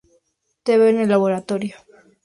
Te 0.63 0.79
veo 0.79 0.87
en 0.87 0.97
el 1.01 1.09
laboratorio". 1.09 1.75